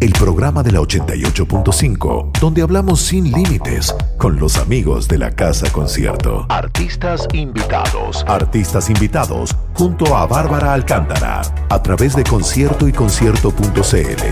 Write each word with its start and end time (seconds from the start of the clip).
El 0.00 0.12
programa 0.12 0.62
de 0.62 0.70
la 0.70 0.78
88.5, 0.78 2.38
donde 2.38 2.62
hablamos 2.62 3.00
sin 3.00 3.32
límites 3.32 3.92
con 4.16 4.38
los 4.38 4.56
amigos 4.56 5.08
de 5.08 5.18
la 5.18 5.32
Casa 5.32 5.72
Concierto. 5.72 6.46
Artistas 6.50 7.26
invitados. 7.32 8.24
Artistas 8.28 8.90
invitados 8.90 9.56
junto 9.74 10.16
a 10.16 10.24
Bárbara 10.28 10.72
Alcántara 10.72 11.42
a 11.68 11.82
través 11.82 12.14
de 12.14 12.22
concierto 12.22 12.86
y 12.86 12.92
concierto.cl. 12.92 14.22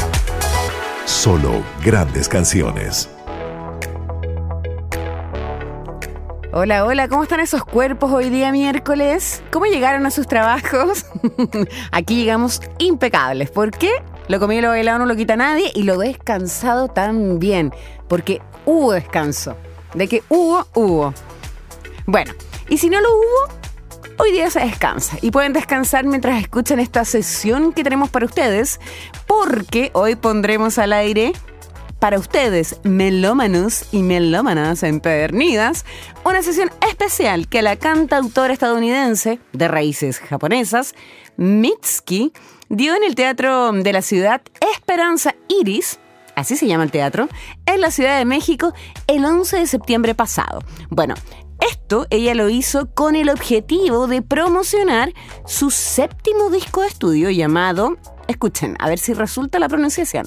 Solo 1.04 1.50
grandes 1.84 2.28
canciones. 2.28 3.10
Hola, 6.52 6.84
hola, 6.84 7.08
¿cómo 7.08 7.24
están 7.24 7.40
esos 7.40 7.64
cuerpos 7.64 8.12
hoy 8.12 8.30
día 8.30 8.52
miércoles? 8.52 9.42
¿Cómo 9.50 9.66
llegaron 9.66 10.06
a 10.06 10.12
sus 10.12 10.28
trabajos? 10.28 11.06
Aquí 11.90 12.14
llegamos 12.14 12.62
impecables. 12.78 13.50
¿Por 13.50 13.72
qué? 13.72 13.90
Lo 14.28 14.40
comido 14.40 14.58
y 14.58 14.62
lo 14.62 14.68
bailado 14.70 14.98
no 14.98 15.06
lo 15.06 15.16
quita 15.16 15.36
nadie 15.36 15.70
y 15.74 15.84
lo 15.84 15.98
descansado 15.98 16.88
también, 16.88 17.72
porque 18.08 18.42
hubo 18.64 18.92
descanso. 18.92 19.56
De 19.94 20.08
que 20.08 20.22
hubo, 20.28 20.66
hubo. 20.74 21.14
Bueno, 22.06 22.32
y 22.68 22.78
si 22.78 22.90
no 22.90 23.00
lo 23.00 23.08
hubo, 23.08 23.54
hoy 24.18 24.32
día 24.32 24.50
se 24.50 24.60
descansa 24.60 25.18
y 25.22 25.30
pueden 25.30 25.52
descansar 25.52 26.04
mientras 26.04 26.40
escuchan 26.40 26.80
esta 26.80 27.04
sesión 27.04 27.72
que 27.72 27.84
tenemos 27.84 28.10
para 28.10 28.26
ustedes, 28.26 28.80
porque 29.26 29.90
hoy 29.94 30.16
pondremos 30.16 30.78
al 30.78 30.92
aire 30.92 31.32
para 31.98 32.18
ustedes, 32.18 32.78
melómanos 32.82 33.86
y 33.90 34.02
melómanas 34.02 34.82
empedernidas, 34.82 35.84
una 36.24 36.42
sesión 36.42 36.70
especial 36.88 37.48
que 37.48 37.62
la 37.62 37.76
cantautora 37.76 38.52
estadounidense 38.52 39.40
de 39.52 39.68
raíces 39.68 40.18
japonesas, 40.18 40.94
Mitski, 41.36 42.32
dio 42.68 42.94
en 42.94 43.04
el 43.04 43.14
Teatro 43.14 43.72
de 43.72 43.92
la 43.92 44.02
Ciudad 44.02 44.42
Esperanza 44.74 45.34
Iris, 45.48 45.98
así 46.34 46.56
se 46.56 46.66
llama 46.66 46.84
el 46.84 46.90
teatro, 46.90 47.28
en 47.66 47.80
la 47.80 47.90
Ciudad 47.90 48.18
de 48.18 48.24
México 48.24 48.72
el 49.06 49.24
11 49.24 49.58
de 49.58 49.66
septiembre 49.66 50.14
pasado. 50.14 50.60
Bueno, 50.90 51.14
esto 51.60 52.06
ella 52.10 52.34
lo 52.34 52.48
hizo 52.48 52.90
con 52.94 53.16
el 53.16 53.30
objetivo 53.30 54.06
de 54.06 54.22
promocionar 54.22 55.12
su 55.46 55.70
séptimo 55.70 56.50
disco 56.50 56.82
de 56.82 56.88
estudio 56.88 57.30
llamado, 57.30 57.96
escuchen, 58.28 58.76
a 58.78 58.88
ver 58.88 58.98
si 58.98 59.14
resulta 59.14 59.58
la 59.58 59.68
pronunciación, 59.68 60.26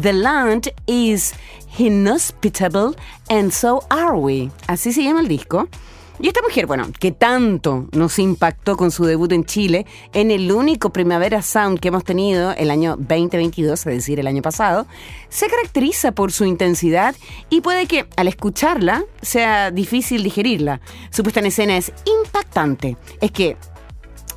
The 0.00 0.12
Land 0.12 0.72
is 0.86 1.34
Inhospitable 1.78 2.96
and 3.28 3.50
So 3.50 3.84
Are 3.90 4.12
We. 4.12 4.50
Así 4.66 4.92
se 4.92 5.02
llama 5.02 5.20
el 5.20 5.28
disco. 5.28 5.68
Y 6.22 6.28
esta 6.28 6.40
mujer, 6.40 6.66
bueno, 6.66 6.86
que 7.00 7.10
tanto 7.10 7.88
nos 7.90 8.20
impactó 8.20 8.76
con 8.76 8.92
su 8.92 9.04
debut 9.06 9.32
en 9.32 9.44
Chile, 9.44 9.86
en 10.12 10.30
el 10.30 10.52
único 10.52 10.90
Primavera 10.90 11.42
Sound 11.42 11.80
que 11.80 11.88
hemos 11.88 12.04
tenido 12.04 12.52
el 12.52 12.70
año 12.70 12.94
2022, 12.96 13.80
es 13.80 13.84
decir, 13.84 14.20
el 14.20 14.28
año 14.28 14.40
pasado, 14.40 14.86
se 15.28 15.48
caracteriza 15.48 16.12
por 16.12 16.30
su 16.30 16.44
intensidad 16.44 17.16
y 17.50 17.60
puede 17.60 17.86
que 17.86 18.06
al 18.16 18.28
escucharla 18.28 19.04
sea 19.20 19.72
difícil 19.72 20.22
digerirla. 20.22 20.80
Su 21.10 21.24
puesta 21.24 21.40
en 21.40 21.46
escena 21.46 21.76
es 21.76 21.92
impactante. 22.06 22.96
Es 23.20 23.32
que 23.32 23.56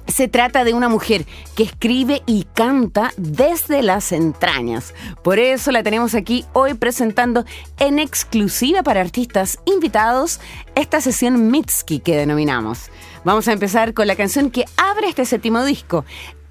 se 0.07 0.27
trata 0.27 0.63
de 0.63 0.73
una 0.73 0.89
mujer 0.89 1.25
que 1.55 1.63
escribe 1.63 2.21
y 2.25 2.45
canta 2.53 3.11
desde 3.17 3.81
las 3.81 4.11
entrañas. 4.11 4.93
Por 5.23 5.39
eso 5.39 5.71
la 5.71 5.83
tenemos 5.83 6.15
aquí 6.15 6.45
hoy 6.53 6.73
presentando 6.73 7.45
en 7.79 7.99
exclusiva 7.99 8.83
para 8.83 9.01
artistas 9.01 9.59
invitados 9.65 10.39
esta 10.75 11.01
sesión 11.01 11.49
Mitski 11.49 11.99
que 11.99 12.17
denominamos. 12.17 12.89
Vamos 13.23 13.47
a 13.47 13.53
empezar 13.53 13.95
con 13.95 14.05
la 14.05 14.15
canción 14.15 14.51
que 14.51 14.65
abre 14.77 15.07
este 15.07 15.25
séptimo 15.25 15.63
disco 15.63 16.05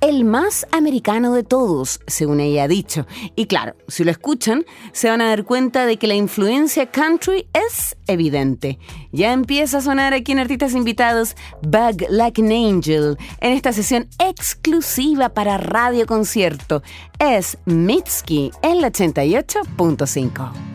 el 0.04 0.24
más 0.26 0.66
americano 0.70 1.32
de 1.32 1.44
todos, 1.44 2.00
según 2.06 2.40
ella 2.40 2.64
ha 2.64 2.68
dicho. 2.68 3.06
Y 3.36 3.46
claro, 3.46 3.74
si 3.88 4.04
lo 4.04 4.10
escuchan, 4.10 4.66
se 4.92 5.08
van 5.08 5.22
a 5.22 5.28
dar 5.28 5.44
cuenta 5.44 5.86
de 5.86 5.96
que 5.96 6.06
la 6.06 6.14
influencia 6.14 6.90
country 6.90 7.46
es 7.54 7.96
evidente. 8.06 8.78
Ya 9.12 9.32
empieza 9.32 9.78
a 9.78 9.80
sonar 9.80 10.12
aquí 10.12 10.32
en 10.32 10.40
Artistas 10.40 10.74
Invitados 10.74 11.36
Bug 11.62 12.04
Like 12.10 12.42
an 12.42 12.52
Angel, 12.52 13.16
en 13.40 13.52
esta 13.52 13.72
sesión 13.72 14.06
exclusiva 14.18 15.30
para 15.30 15.56
Radio 15.56 16.04
Concierto. 16.04 16.82
Es 17.18 17.56
Mitski 17.64 18.50
en 18.60 18.82
la 18.82 18.92
88.5. 18.92 20.73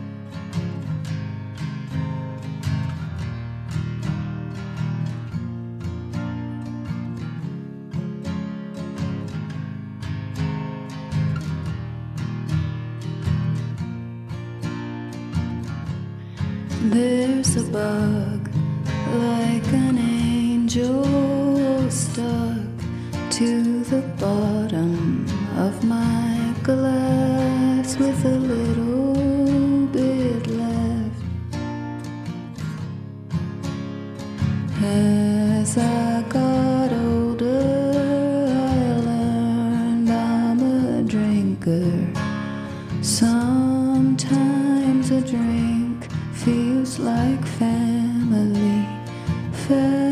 bug 17.71 18.49
like 19.13 19.67
an 19.73 19.97
angel 19.97 21.03
stuck 21.91 22.57
to 23.29 23.83
the 23.83 24.01
bottom 24.19 25.25
of 25.57 25.83
my 25.83 26.53
glass 26.63 27.95
with 27.97 28.25
a 28.25 28.38
feels 46.89 46.99
like 46.99 47.45
family. 47.45 48.87
Family. 49.67 50.08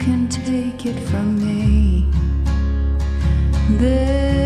Can 0.00 0.26
take 0.28 0.86
it 0.86 0.98
from 1.10 1.36
me. 1.38 2.06
They 3.78 4.39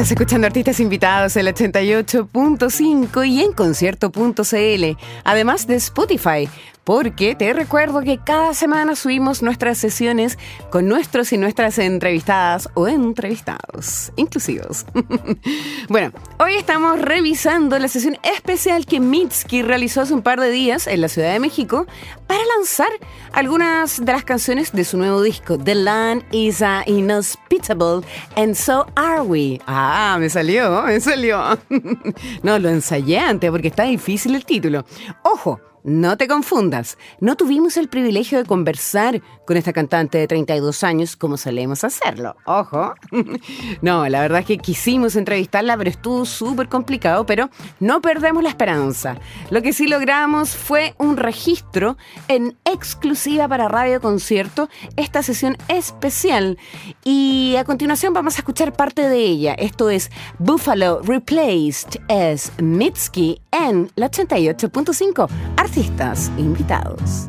Estás 0.00 0.12
escuchando 0.12 0.46
artistas 0.46 0.80
invitados 0.80 1.36
el 1.36 1.46
88.5 1.48 3.28
y 3.28 3.42
en 3.42 3.52
concierto.cl, 3.52 4.98
además 5.24 5.66
de 5.66 5.74
Spotify, 5.74 6.48
porque 6.84 7.34
te 7.34 7.52
recuerdo 7.52 8.02
que 8.02 8.18
cada 8.18 8.54
semana 8.54 8.96
subimos 8.96 9.42
nuestras 9.42 9.78
sesiones 9.78 10.38
con 10.70 10.88
nuestros 10.88 11.32
y 11.32 11.38
nuestras 11.38 11.78
entrevistadas 11.78 12.68
o 12.74 12.88
entrevistados, 12.88 14.12
inclusivos. 14.16 14.86
bueno, 15.88 16.12
hoy 16.38 16.54
estamos 16.54 17.00
revisando 17.00 17.78
la 17.78 17.88
sesión 17.88 18.18
especial 18.22 18.86
que 18.86 19.00
Mitski 19.00 19.62
realizó 19.62 20.00
hace 20.00 20.14
un 20.14 20.22
par 20.22 20.40
de 20.40 20.50
días 20.50 20.86
en 20.86 21.00
la 21.00 21.08
Ciudad 21.08 21.32
de 21.32 21.40
México 21.40 21.86
para 22.26 22.40
lanzar 22.56 22.90
algunas 23.32 24.04
de 24.04 24.12
las 24.12 24.24
canciones 24.24 24.72
de 24.72 24.84
su 24.84 24.96
nuevo 24.96 25.22
disco, 25.22 25.58
The 25.58 25.74
Land 25.74 26.24
is 26.32 26.62
a 26.62 26.82
Inhospitable 26.86 28.06
and 28.36 28.54
So 28.54 28.86
Are 28.96 29.22
We. 29.22 29.60
Ah, 29.66 30.16
me 30.18 30.28
salió, 30.28 30.82
me 30.82 31.00
salió. 31.00 31.58
no, 32.42 32.58
lo 32.58 32.68
ensayé 32.68 33.18
antes 33.18 33.50
porque 33.50 33.68
está 33.68 33.84
difícil 33.84 34.34
el 34.34 34.44
título. 34.44 34.84
Ojo, 35.22 35.60
no 35.84 36.16
te 36.16 36.28
confundas, 36.28 36.98
no 37.20 37.36
tuvimos 37.36 37.76
el 37.76 37.88
privilegio 37.88 38.38
de 38.38 38.44
conversar 38.44 39.22
con 39.46 39.56
esta 39.56 39.72
cantante 39.72 40.18
de 40.18 40.26
32 40.26 40.84
años 40.84 41.16
como 41.16 41.36
solemos 41.36 41.84
hacerlo. 41.84 42.36
Ojo. 42.46 42.94
No, 43.82 44.08
la 44.08 44.20
verdad 44.20 44.40
es 44.40 44.46
que 44.46 44.58
quisimos 44.58 45.16
entrevistarla, 45.16 45.76
pero 45.76 45.90
estuvo 45.90 46.24
súper 46.24 46.68
complicado, 46.68 47.24
pero 47.24 47.50
no 47.78 48.00
perdemos 48.00 48.42
la 48.42 48.50
esperanza. 48.50 49.16
Lo 49.50 49.62
que 49.62 49.72
sí 49.72 49.86
logramos 49.86 50.50
fue 50.50 50.94
un 50.98 51.16
registro 51.16 51.96
en 52.28 52.56
exclusiva 52.64 53.48
para 53.48 53.68
Radio 53.68 54.00
Concierto, 54.00 54.68
esta 54.96 55.22
sesión 55.22 55.56
especial. 55.68 56.58
Y 57.04 57.56
a 57.56 57.64
continuación 57.64 58.12
vamos 58.12 58.36
a 58.36 58.38
escuchar 58.38 58.72
parte 58.72 59.08
de 59.08 59.18
ella. 59.18 59.54
Esto 59.54 59.90
es 59.90 60.10
Buffalo 60.38 61.00
Replaced 61.02 62.00
as 62.08 62.52
Mitski 62.60 63.40
en 63.52 63.90
la 63.96 64.10
88.5 64.10 65.28
artistas 65.70 66.32
invitados. 66.36 67.28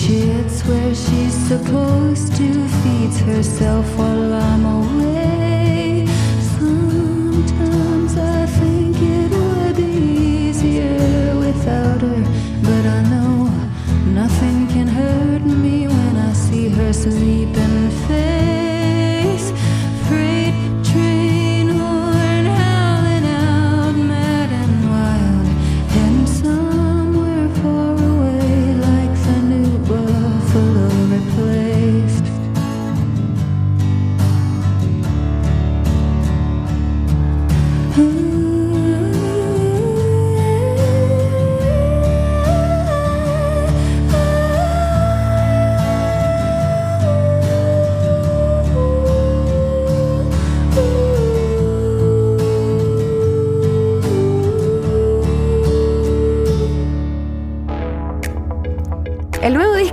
She 0.00 0.20
shits 0.20 0.66
where 0.66 0.94
she's 0.94 1.34
supposed 1.48 2.34
to, 2.36 2.68
feeds 2.82 3.20
herself 3.20 3.86
while 3.98 4.32
I'm 4.32 4.64
away. 4.64 5.19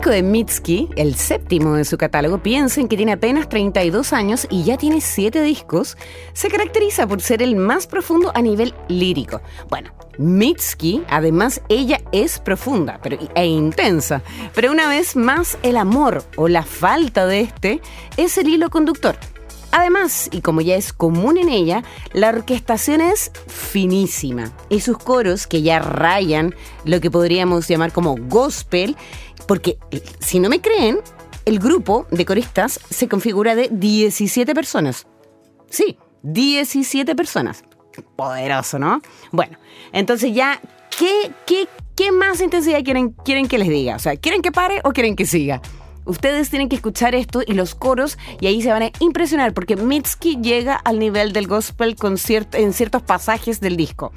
De 0.09 0.23
Mitski, 0.23 0.89
el 0.95 1.15
séptimo 1.15 1.73
de 1.73 1.85
su 1.85 1.97
catálogo, 1.97 2.41
piensen 2.41 2.87
que 2.87 2.97
tiene 2.97 3.13
apenas 3.13 3.49
32 3.49 4.13
años 4.13 4.47
y 4.49 4.63
ya 4.63 4.77
tiene 4.77 5.01
7 5.01 5.41
discos, 5.41 5.97
se 6.33 6.49
caracteriza 6.49 7.07
por 7.07 7.21
ser 7.21 7.41
el 7.41 7.55
más 7.55 7.87
profundo 7.87 8.31
a 8.33 8.41
nivel 8.41 8.73
lírico. 8.87 9.41
Bueno, 9.69 9.91
Mitski, 10.17 11.03
además, 11.09 11.61
ella 11.69 12.01
es 12.11 12.39
profunda 12.39 12.99
pero, 13.01 13.17
e 13.35 13.45
intensa, 13.45 14.21
pero 14.55 14.71
una 14.71 14.87
vez 14.87 15.15
más 15.15 15.57
el 15.63 15.77
amor 15.77 16.23
o 16.35 16.47
la 16.47 16.63
falta 16.63 17.25
de 17.25 17.41
este 17.41 17.81
es 18.17 18.37
el 18.37 18.47
hilo 18.47 18.69
conductor. 18.69 19.17
Además, 19.71 20.29
y 20.31 20.41
como 20.41 20.61
ya 20.61 20.75
es 20.75 20.93
común 20.93 21.37
en 21.37 21.49
ella, 21.49 21.83
la 22.13 22.29
orquestación 22.29 23.01
es 23.01 23.31
finísima 23.47 24.51
y 24.69 24.79
sus 24.79 24.97
coros, 24.97 25.45
que 25.45 25.61
ya 25.61 25.79
rayan 25.79 26.55
lo 26.85 27.01
que 27.01 27.11
podríamos 27.11 27.67
llamar 27.67 27.91
como 27.91 28.15
gospel, 28.17 28.95
porque 29.47 29.77
eh, 29.91 30.01
si 30.19 30.39
no 30.39 30.49
me 30.49 30.61
creen, 30.61 30.99
el 31.45 31.59
grupo 31.59 32.05
de 32.11 32.25
coristas 32.25 32.79
se 32.89 33.07
configura 33.07 33.55
de 33.55 33.69
17 33.71 34.53
personas. 34.53 35.07
Sí, 35.69 35.97
17 36.23 37.15
personas. 37.15 37.63
Poderoso, 38.15 38.77
¿no? 38.77 39.01
Bueno, 39.31 39.57
entonces 39.91 40.33
ya, 40.33 40.61
¿qué, 40.97 41.31
qué, 41.45 41.67
qué 41.95 42.11
más 42.11 42.41
intensidad 42.41 42.83
quieren, 42.83 43.11
quieren 43.11 43.47
que 43.47 43.57
les 43.57 43.69
diga? 43.69 43.95
O 43.95 43.99
sea, 43.99 44.15
¿quieren 44.17 44.41
que 44.41 44.51
pare 44.51 44.81
o 44.83 44.91
quieren 44.91 45.15
que 45.15 45.25
siga? 45.25 45.61
Ustedes 46.05 46.49
tienen 46.49 46.69
que 46.69 46.77
escuchar 46.77 47.15
esto 47.15 47.41
y 47.45 47.53
los 47.53 47.75
coros 47.75 48.17
y 48.39 48.47
ahí 48.47 48.61
se 48.61 48.71
van 48.71 48.83
a 48.83 48.91
impresionar 48.99 49.53
porque 49.53 49.75
Mitski 49.75 50.37
llega 50.41 50.75
al 50.75 50.99
nivel 50.99 51.33
del 51.33 51.47
gospel 51.47 51.97
en 52.53 52.73
ciertos 52.73 53.01
pasajes 53.01 53.59
del 53.59 53.75
disco. 53.75 54.13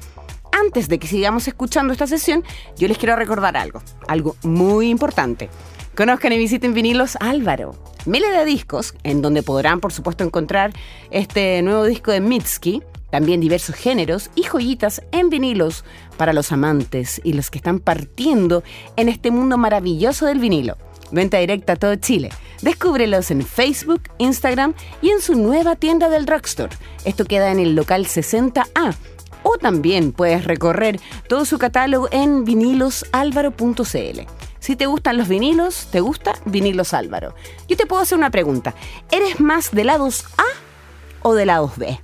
Antes 0.61 0.87
de 0.87 0.99
que 0.99 1.07
sigamos 1.07 1.47
escuchando 1.47 1.91
esta 1.91 2.05
sesión, 2.05 2.43
yo 2.77 2.87
les 2.87 2.97
quiero 2.97 3.15
recordar 3.15 3.57
algo, 3.57 3.81
algo 4.07 4.35
muy 4.43 4.89
importante. 4.89 5.49
Conozcan 5.95 6.33
y 6.33 6.37
visiten 6.37 6.73
Vinilos 6.73 7.17
Álvaro. 7.19 7.75
Miles 8.05 8.31
de 8.31 8.45
discos, 8.45 8.93
en 9.03 9.21
donde 9.21 9.41
podrán, 9.41 9.79
por 9.79 9.91
supuesto, 9.91 10.23
encontrar 10.23 10.71
este 11.09 11.61
nuevo 11.63 11.85
disco 11.85 12.11
de 12.11 12.21
Mitski, 12.21 12.83
también 13.09 13.41
diversos 13.41 13.75
géneros 13.75 14.29
y 14.35 14.43
joyitas 14.43 15.01
en 15.11 15.29
vinilos 15.29 15.83
para 16.15 16.31
los 16.31 16.51
amantes 16.51 17.19
y 17.23 17.33
los 17.33 17.49
que 17.49 17.57
están 17.57 17.79
partiendo 17.79 18.63
en 18.97 19.09
este 19.09 19.31
mundo 19.31 19.57
maravilloso 19.57 20.27
del 20.27 20.39
vinilo. 20.39 20.77
Venta 21.11 21.39
directa 21.39 21.73
a 21.73 21.75
todo 21.75 21.95
Chile. 21.95 22.29
Descúbrelos 22.61 23.31
en 23.31 23.45
Facebook, 23.45 24.03
Instagram 24.19 24.75
y 25.01 25.09
en 25.09 25.21
su 25.21 25.35
nueva 25.35 25.75
tienda 25.75 26.07
del 26.09 26.25
Drugstore. 26.25 26.75
Esto 27.03 27.25
queda 27.25 27.51
en 27.51 27.59
el 27.59 27.75
local 27.75 28.05
60A. 28.05 28.95
O 29.43 29.57
también 29.57 30.11
puedes 30.11 30.45
recorrer 30.45 30.99
todo 31.27 31.45
su 31.45 31.57
catálogo 31.57 32.07
en 32.11 32.45
vinilosalvaro.cl. 32.45 34.21
Si 34.59 34.75
te 34.75 34.85
gustan 34.85 35.17
los 35.17 35.27
vinilos, 35.27 35.87
te 35.91 36.01
gusta 36.01 36.33
Vinilos 36.45 36.93
Álvaro. 36.93 37.33
Yo 37.67 37.75
te 37.75 37.87
puedo 37.87 38.03
hacer 38.03 38.17
una 38.17 38.29
pregunta. 38.29 38.75
¿Eres 39.11 39.39
más 39.39 39.71
de 39.71 39.83
lados 39.83 40.25
A 40.37 40.43
o 41.23 41.33
de 41.33 41.47
lados 41.47 41.77
B? 41.77 41.99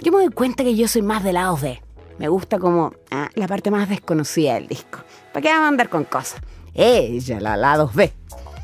Yo 0.00 0.10
me 0.10 0.18
doy 0.18 0.32
cuenta 0.32 0.64
que 0.64 0.74
yo 0.74 0.88
soy 0.88 1.02
más 1.02 1.22
de 1.22 1.32
lados 1.32 1.60
B. 1.60 1.80
Me 2.18 2.28
gusta 2.28 2.58
como 2.58 2.92
ah, 3.12 3.30
la 3.34 3.46
parte 3.46 3.70
más 3.70 3.88
desconocida 3.88 4.54
del 4.54 4.66
disco. 4.66 4.98
¿Para 5.32 5.42
qué 5.42 5.48
vamos 5.48 5.66
a 5.66 5.68
andar 5.68 5.88
con 5.88 6.04
cosas? 6.04 6.40
Ella, 6.74 7.38
la 7.40 7.56
lados 7.56 7.94
B. 7.94 8.12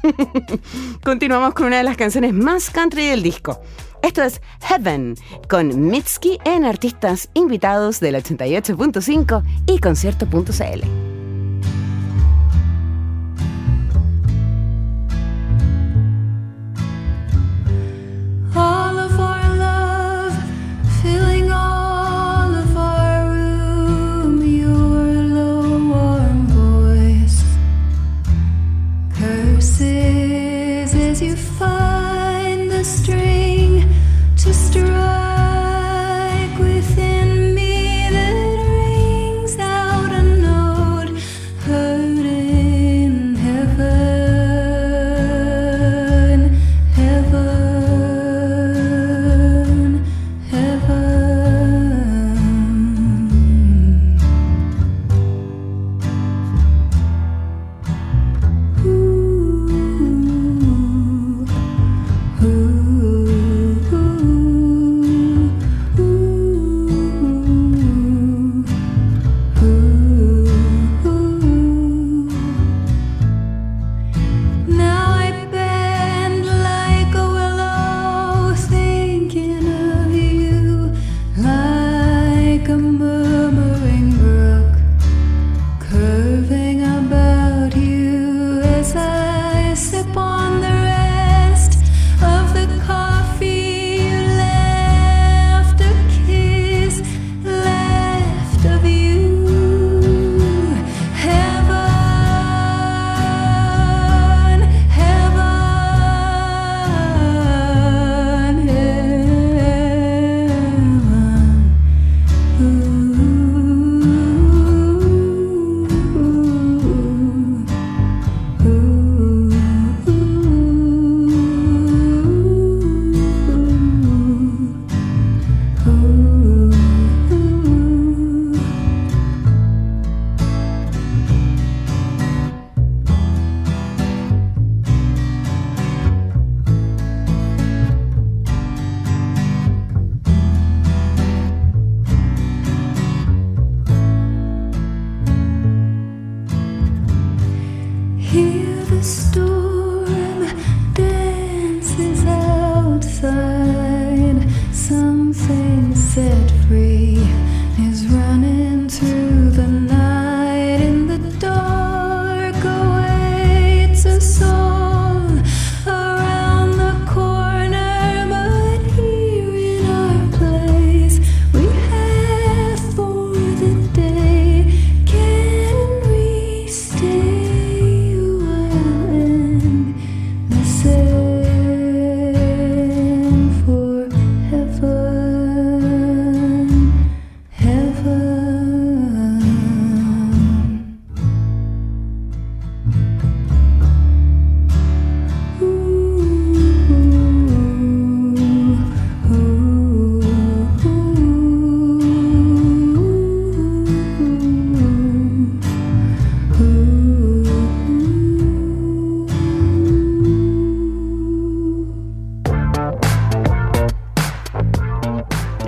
Continuamos 1.05 1.55
con 1.55 1.67
una 1.67 1.79
de 1.79 1.85
las 1.85 1.97
canciones 1.97 2.33
más 2.33 2.71
country 2.71 3.07
del 3.07 3.23
disco. 3.23 3.61
Esto 4.07 4.23
es 4.23 4.41
Heaven 4.61 5.17
con 5.49 5.89
Mitski 5.89 6.39
en 6.45 6.65
artistas 6.65 7.29
invitados 7.35 7.99
del 7.99 8.15
88.5 8.15 9.43
y 9.67 9.81
concierto.cl. 9.81 11.16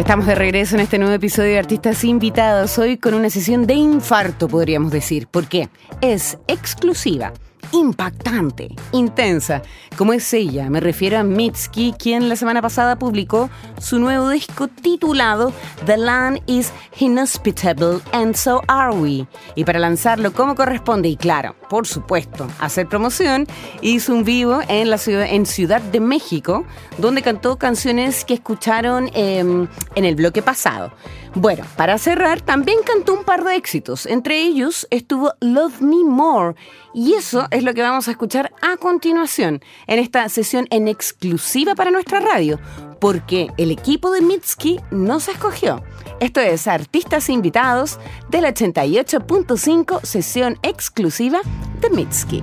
Estamos 0.09 0.25
de 0.25 0.37
regreso 0.37 0.75
en 0.75 0.81
este 0.81 0.99
nuevo 0.99 1.13
episodio 1.13 1.51
de 1.51 1.59
Artistas 1.59 2.03
Invitados, 2.03 2.79
hoy 2.79 2.97
con 2.97 3.13
una 3.13 3.29
sesión 3.29 3.67
de 3.67 3.75
infarto, 3.75 4.49
podríamos 4.49 4.91
decir. 4.91 5.27
¿Por 5.27 5.49
qué? 5.49 5.69
Es 6.01 6.39
exclusiva 6.47 7.35
impactante, 7.73 8.75
intensa, 8.93 9.63
como 9.97 10.13
es 10.13 10.33
ella. 10.33 10.71
Me 10.71 10.81
refiero 10.81 11.19
a 11.19 11.23
Mitski, 11.23 11.95
quien 11.99 12.29
la 12.29 12.37
semana 12.37 12.63
pasada 12.63 12.99
publicó 12.99 13.51
su 13.81 13.99
nuevo 13.99 14.31
disco 14.31 14.69
titulado 14.69 15.53
The 15.87 15.97
Land 15.97 16.43
is 16.47 16.73
Inhospitable 16.99 18.01
and 18.13 18.35
So 18.35 18.63
Are 18.69 18.95
We. 18.95 19.27
Y 19.55 19.65
para 19.65 19.79
lanzarlo 19.79 20.33
como 20.33 20.55
corresponde, 20.55 21.09
y 21.09 21.17
claro, 21.17 21.55
por 21.69 21.87
supuesto, 21.87 22.47
hacer 22.61 22.89
promoción, 22.89 23.47
hizo 23.83 24.15
un 24.15 24.25
vivo 24.25 24.61
en 24.69 24.91
la 24.91 24.99
ciudad, 24.99 25.27
en 25.29 25.47
Ciudad 25.47 25.81
de 25.81 26.01
México, 26.01 26.65
donde 26.99 27.23
cantó 27.23 27.59
canciones 27.59 28.25
que 28.25 28.35
escucharon 28.35 29.11
em, 29.15 29.69
en 29.95 30.05
el 30.05 30.15
bloque 30.15 30.43
pasado. 30.43 30.93
Bueno, 31.35 31.65
para 31.77 31.99
cerrar, 31.99 32.41
también 32.41 32.79
cantó 32.85 33.15
un 33.15 33.25
par 33.25 33.45
de 33.45 33.55
éxitos. 33.55 34.07
Entre 34.07 34.41
ellos 34.41 34.87
estuvo 34.91 35.35
Love 35.41 35.81
Me 35.81 36.03
More. 36.05 36.57
Y 36.95 37.15
eso 37.15 37.47
es 37.51 37.65
lo 37.65 37.75
que 37.75 37.83
vamos 37.83 38.09
a 38.09 38.13
escuchar 38.13 38.53
a 38.63 38.77
continuación 38.77 39.63
en 39.87 39.99
esta 39.99 40.29
sesión 40.29 40.67
en 40.71 40.89
exclusiva 40.89 41.75
para 41.75 41.91
nuestra 41.91 42.21
radio. 42.21 42.59
Porque 43.01 43.49
el 43.57 43.71
equipo 43.71 44.11
de 44.11 44.23
Mitski 44.23 44.81
no 44.91 45.21
se 45.21 45.33
escogió. 45.33 45.83
Esto 46.21 46.41
es 46.41 46.67
Artistas 46.67 47.29
Invitados 47.29 47.99
del 48.29 48.45
88.5 48.45 50.03
sesión 50.03 50.59
exclusiva 50.63 51.41
de 51.81 51.91
Mitski. 51.91 52.43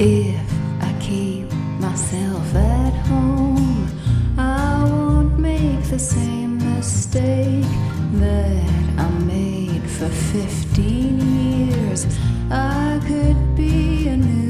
If 0.00 0.40
I 0.80 0.94
keep 1.00 1.52
myself 1.80 2.54
at 2.54 2.92
home, 3.08 3.88
I 4.38 4.84
won't 4.84 5.40
make 5.40 5.82
the 5.90 5.98
same 5.98 6.58
mistake 6.58 7.66
that 8.12 8.70
I 8.96 9.10
made 9.26 9.82
for 9.82 10.08
15 10.08 11.18
years. 11.18 12.06
I 12.48 13.00
could 13.08 13.56
be 13.56 14.06
a 14.06 14.16
new 14.16 14.47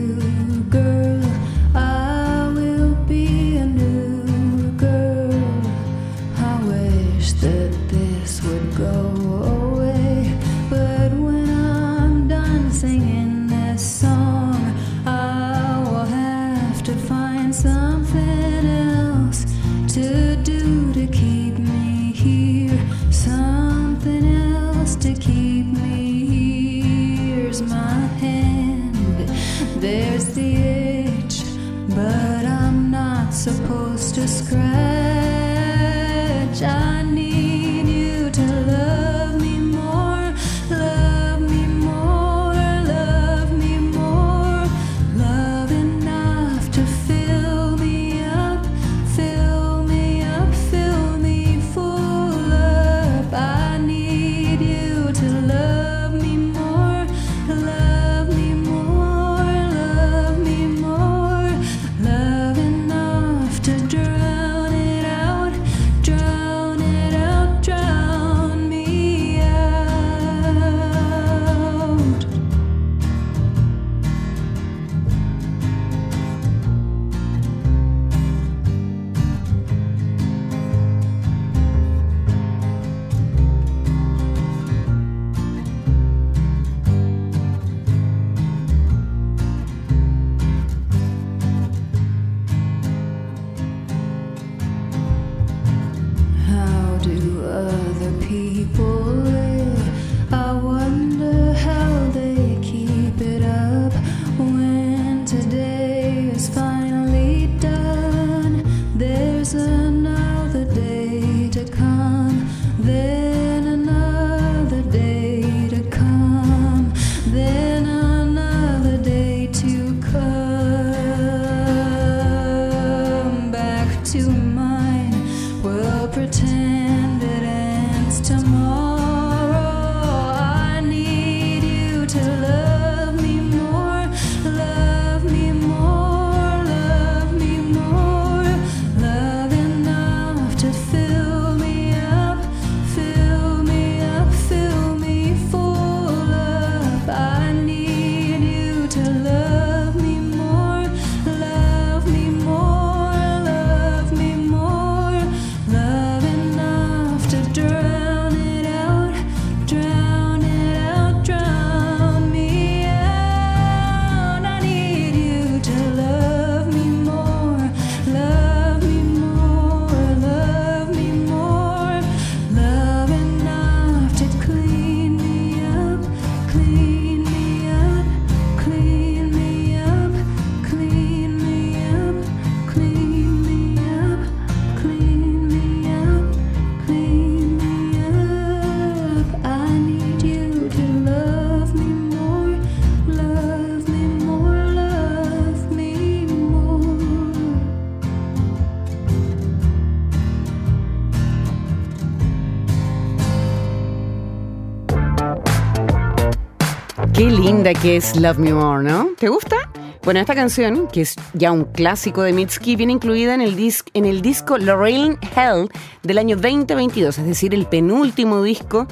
Que 207.75 207.97
es 207.97 208.17
Love 208.17 208.39
Me 208.39 208.55
More, 208.55 208.83
¿no? 208.83 209.11
¿Te 209.19 209.29
gusta? 209.29 209.57
Bueno, 210.03 210.21
esta 210.21 210.35
canción, 210.35 210.89
que 210.89 211.03
es 211.03 211.17
ya 211.35 211.53
un 211.53 211.65
clásico 211.65 212.23
de 212.23 212.33
Mitski, 212.33 212.77
viene 212.77 212.95
incluida 212.95 213.35
en 213.35 213.43
el, 213.43 213.75
en 213.93 214.05
el 214.07 214.23
disco 214.23 214.57
Lorraine 214.57 215.19
Hell 215.37 215.69
del 216.03 216.17
año 216.17 216.37
2022, 216.37 217.19
es 217.19 217.27
decir, 217.27 217.53
el 217.53 217.67
penúltimo 217.67 218.43
disco 218.43 218.87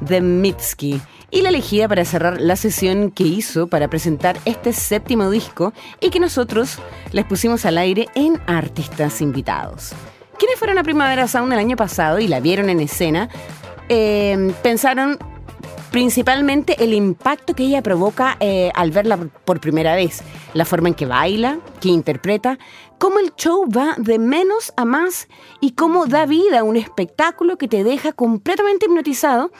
de 0.00 0.20
Mitski. 0.20 1.00
Y 1.30 1.40
la 1.40 1.48
elegía 1.48 1.88
para 1.88 2.04
cerrar 2.04 2.38
la 2.38 2.56
sesión 2.56 3.12
que 3.12 3.24
hizo 3.24 3.68
para 3.68 3.88
presentar 3.88 4.38
este 4.44 4.74
séptimo 4.74 5.30
disco 5.30 5.72
y 6.00 6.10
que 6.10 6.20
nosotros 6.20 6.78
les 7.12 7.24
pusimos 7.24 7.64
al 7.64 7.78
aire 7.78 8.08
en 8.14 8.38
Artistas 8.46 9.22
Invitados. 9.22 9.92
Quienes 10.38 10.58
fueron 10.58 10.76
a 10.76 10.82
Primavera 10.82 11.28
Sound 11.28 11.52
el 11.52 11.58
año 11.58 11.76
pasado 11.76 12.18
y 12.18 12.28
la 12.28 12.40
vieron 12.40 12.68
en 12.68 12.80
escena, 12.80 13.30
eh, 13.88 14.52
pensaron 14.62 15.18
principalmente 15.90 16.82
el 16.82 16.92
impacto 16.92 17.54
que 17.54 17.64
ella 17.64 17.82
provoca 17.82 18.36
eh, 18.40 18.70
al 18.74 18.90
verla 18.90 19.16
por 19.44 19.60
primera 19.60 19.94
vez, 19.94 20.22
la 20.54 20.64
forma 20.64 20.88
en 20.88 20.94
que 20.94 21.06
baila, 21.06 21.58
que 21.80 21.88
interpreta, 21.88 22.58
cómo 22.98 23.18
el 23.18 23.34
show 23.36 23.66
va 23.70 23.94
de 23.96 24.18
menos 24.18 24.72
a 24.76 24.84
más 24.84 25.28
y 25.60 25.72
cómo 25.72 26.06
da 26.06 26.26
vida 26.26 26.60
a 26.60 26.64
un 26.64 26.76
espectáculo 26.76 27.58
que 27.58 27.68
te 27.68 27.84
deja 27.84 28.12
completamente 28.12 28.86
hipnotizado 28.86 29.50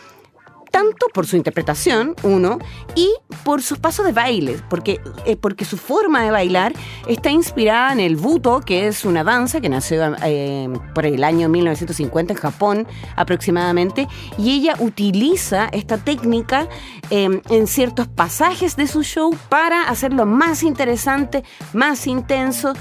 tanto 0.70 1.06
por 1.12 1.26
su 1.26 1.36
interpretación, 1.36 2.14
uno, 2.22 2.58
y 2.94 3.08
por 3.44 3.62
sus 3.62 3.78
pasos 3.78 4.06
de 4.06 4.12
baile, 4.12 4.56
porque, 4.68 5.00
eh, 5.24 5.36
porque 5.36 5.64
su 5.64 5.76
forma 5.76 6.22
de 6.22 6.30
bailar 6.30 6.72
está 7.06 7.30
inspirada 7.30 7.92
en 7.92 8.00
el 8.00 8.16
buto, 8.16 8.60
que 8.60 8.86
es 8.86 9.04
una 9.04 9.24
danza 9.24 9.60
que 9.60 9.68
nació 9.68 10.14
eh, 10.24 10.68
por 10.94 11.06
el 11.06 11.24
año 11.24 11.48
1950 11.48 12.34
en 12.34 12.38
Japón 12.38 12.86
aproximadamente, 13.16 14.08
y 14.36 14.52
ella 14.52 14.74
utiliza 14.78 15.68
esta 15.72 15.98
técnica 15.98 16.68
eh, 17.10 17.40
en 17.48 17.66
ciertos 17.66 18.08
pasajes 18.08 18.76
de 18.76 18.86
su 18.86 19.02
show 19.02 19.34
para 19.48 19.84
hacerlo 19.88 20.26
más 20.26 20.62
interesante, 20.62 21.44
más 21.72 22.06
intenso 22.06 22.72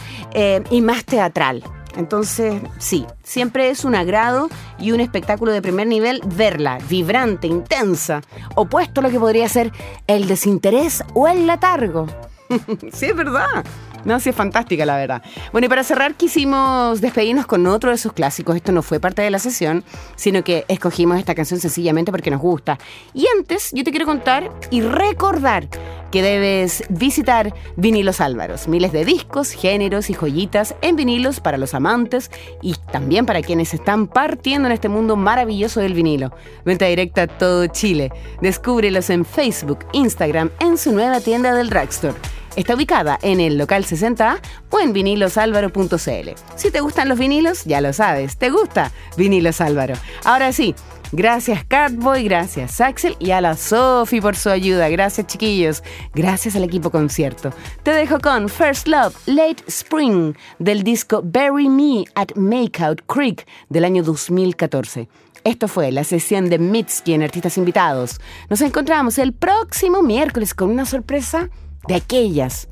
y 0.70 0.82
más 0.82 1.06
teatral. 1.06 1.64
Entonces, 1.98 2.62
sí, 2.78 3.06
siempre 3.24 3.70
es 3.70 3.84
un 3.84 3.96
agrado 3.96 4.50
y 4.80 4.92
un 4.92 5.00
espectáculo 5.00 5.52
de 5.52 5.62
primer 5.62 5.88
nivel 5.88 6.22
verla, 6.26 6.78
vibrante, 6.88 7.48
intensa, 7.48 8.22
opuesto 8.56 9.02
a 9.02 9.04
lo 9.04 9.10
que 9.10 9.20
podría 9.20 9.50
ser 9.50 9.72
el 10.06 10.28
desinterés 10.28 11.04
o 11.16 11.28
el 11.28 11.48
latargo. 11.48 12.06
sí, 12.94 13.08
es 13.08 13.16
verdad. 13.16 13.66
No, 14.06 14.20
sí 14.20 14.30
es 14.30 14.36
fantástica, 14.36 14.86
la 14.86 14.96
verdad. 14.96 15.22
Bueno, 15.52 15.66
y 15.66 15.70
para 15.70 15.84
cerrar 15.84 16.16
quisimos 16.16 17.02
despedirnos 17.02 17.46
con 17.46 17.66
otro 17.68 17.90
de 17.92 17.98
sus 17.98 18.14
clásicos. 18.14 18.56
Esto 18.56 18.72
no 18.72 18.82
fue 18.82 19.00
parte 19.00 19.22
de 19.22 19.30
la 19.30 19.40
sesión, 19.40 19.84
sino 20.16 20.44
que 20.44 20.66
escogimos 20.68 21.20
esta 21.20 21.36
canción 21.36 21.60
sencillamente 21.60 22.12
porque 22.12 22.32
nos 22.32 22.40
gusta. 22.40 22.78
Y 23.14 23.26
antes, 23.36 23.72
yo 23.74 23.84
te 23.84 23.92
quiero 23.92 24.06
contar 24.06 24.50
y 24.70 24.82
recordar 24.82 25.68
que 26.12 26.22
debes 26.22 26.84
visitar 26.90 27.54
Vinilos 27.76 28.22
Álvaros. 28.22 28.68
Miles 28.68 28.92
de 28.92 29.06
discos, 29.06 29.52
géneros 29.52 30.10
y 30.10 30.14
joyitas 30.14 30.76
en 30.82 30.96
vinilos 30.96 31.40
para 31.40 31.58
los 31.58 31.74
amantes 31.74 32.32
y 32.62 32.76
también 32.92 33.26
para 33.26 33.42
quienes 33.42 33.74
están 33.74 34.08
partiendo 34.08 34.68
en 34.68 34.74
este 34.74 34.90
mundo 34.90 35.16
maravilloso 35.16 35.80
del 35.80 35.94
vinilo. 35.94 36.32
Venta 36.66 36.86
directa 36.86 37.24
a 37.24 37.28
todo 37.28 37.68
Chile. 37.68 38.12
Descúbrelos 38.42 39.10
en 39.10 39.26
Facebook, 39.26 39.80
Instagram, 39.94 40.52
en 40.60 40.78
su 40.78 40.92
nueva 40.92 41.20
tienda 41.20 41.54
del 41.54 41.70
Drugstore. 41.70 42.16
Está 42.58 42.74
ubicada 42.74 43.20
en 43.22 43.40
el 43.40 43.60
local 43.60 43.86
60A 43.86 44.40
o 44.72 44.80
en 44.80 44.92
vinilosalvaro.cl. 44.92 46.30
Si 46.56 46.72
te 46.72 46.80
gustan 46.80 47.08
los 47.08 47.20
vinilos, 47.20 47.66
ya 47.66 47.82
lo 47.82 47.94
sabes, 47.94 48.38
te 48.38 48.50
gusta 48.50 48.92
Vinilos 49.16 49.62
Álvaro. 49.62 49.94
Ahora 50.24 50.52
sí, 50.52 50.74
gracias 51.12 51.64
Catboy, 51.66 52.24
gracias 52.24 52.82
Axel 52.82 53.16
y 53.20 53.32
a 53.32 53.42
la 53.42 53.56
Sofi 53.56 54.22
por 54.22 54.36
su 54.36 54.50
ayuda. 54.50 54.90
Gracias 54.90 55.28
chiquillos, 55.28 55.84
gracias 56.14 56.56
al 56.56 56.64
equipo 56.64 56.90
concierto. 56.90 57.52
Te 57.84 57.92
dejo 57.92 58.20
con 58.20 58.50
First 58.50 58.88
Love, 58.88 59.16
Late 59.26 59.64
Spring 59.68 60.36
del 60.60 60.84
disco 60.84 61.22
Bury 61.24 61.70
Me 61.70 62.06
at 62.16 62.36
Makeout 62.36 63.02
Creek 63.08 63.48
del 63.70 63.86
año 63.86 64.04
2014. 64.04 65.08
Esto 65.44 65.68
fue 65.68 65.92
la 65.92 66.04
sesión 66.04 66.50
de 66.50 66.60
Mitski 66.60 67.14
en 67.14 67.24
Artistas 67.24 67.58
Invitados. 67.58 68.20
Nos 68.50 68.62
encontramos 68.62 69.18
el 69.18 69.34
próximo 69.34 70.02
miércoles 70.02 70.54
con 70.54 70.70
una 70.70 70.86
sorpresa 70.86 71.50
de 71.88 71.96
aquellas. 71.96 72.68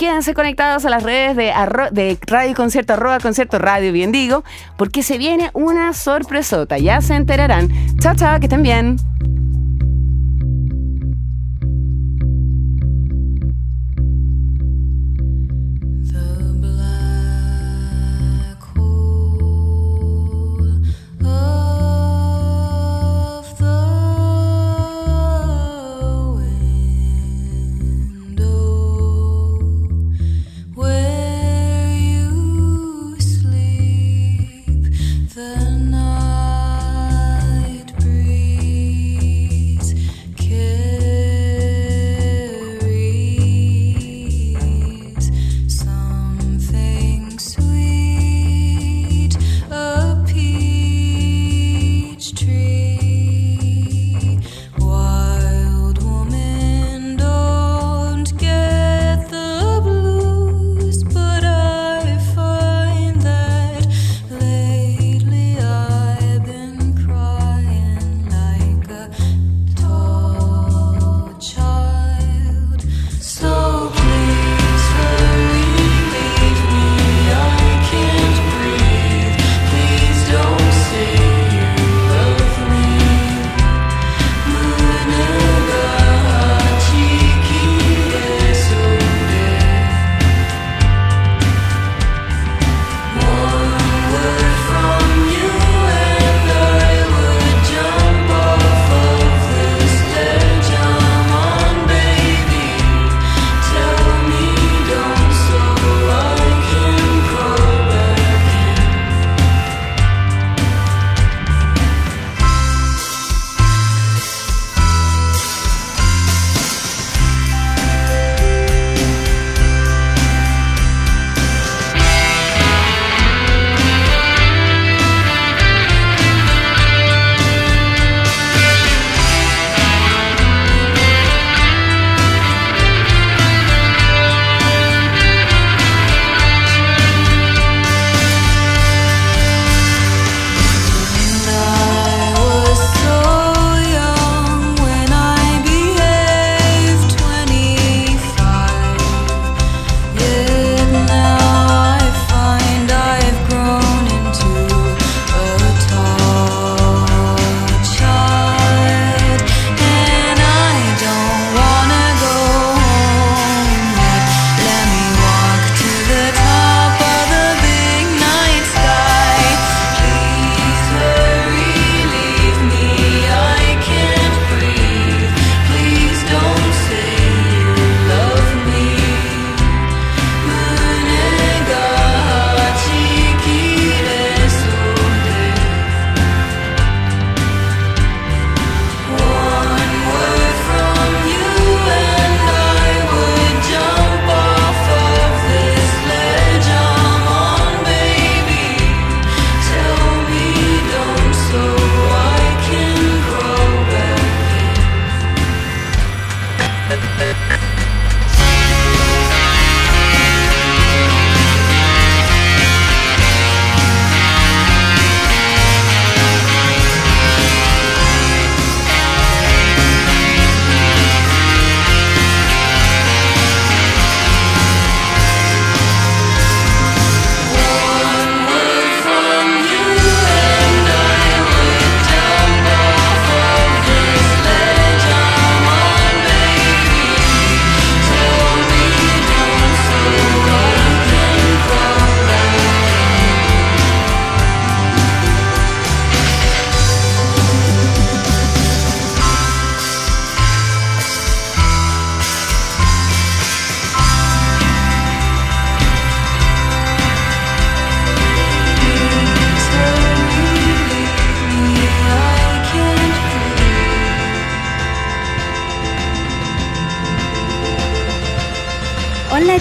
Quédense 0.00 0.32
conectados 0.32 0.86
a 0.86 0.88
las 0.88 1.02
redes 1.02 1.36
de, 1.36 2.18
Radio 2.26 2.54
Concierto, 2.54 2.94
arroba 2.94 3.20
Concierto 3.20 3.58
Radio, 3.58 3.92
bien 3.92 4.12
digo, 4.12 4.44
porque 4.78 5.02
se 5.02 5.18
viene 5.18 5.50
una 5.52 5.92
sorpresota, 5.92 6.78
ya 6.78 7.02
se 7.02 7.16
enterarán. 7.16 7.68
Chao, 7.98 8.14
chao, 8.16 8.40
que 8.40 8.46
estén 8.46 8.62
bien. 8.62 9.09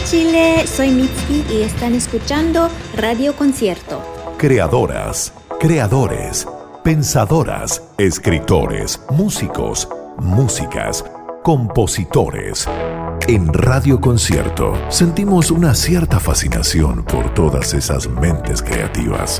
Chile, 0.09 0.65
soy 0.65 0.89
Mitzi 0.89 1.45
y 1.51 1.61
están 1.61 1.93
escuchando 1.93 2.67
Radio 2.95 3.35
Concierto. 3.35 4.01
Creadoras, 4.39 5.31
creadores, 5.59 6.47
pensadoras, 6.83 7.83
escritores, 7.99 8.99
músicos, 9.11 9.87
músicas, 10.17 11.05
compositores. 11.43 12.67
En 13.27 13.53
Radio 13.53 14.01
Concierto 14.01 14.73
sentimos 14.89 15.51
una 15.51 15.75
cierta 15.75 16.19
fascinación 16.19 17.03
por 17.03 17.31
todas 17.35 17.75
esas 17.75 18.09
mentes 18.09 18.63
creativas. 18.63 19.39